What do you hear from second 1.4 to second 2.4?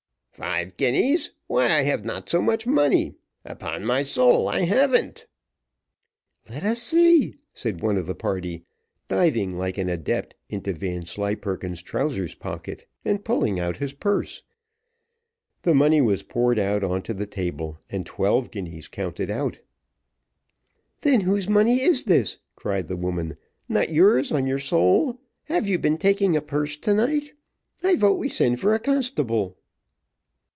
why I have not